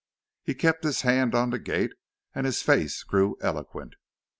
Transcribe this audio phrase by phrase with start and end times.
[0.41, 1.91] He kept his hand on the gate,
[2.33, 3.93] and his face grew eloquent.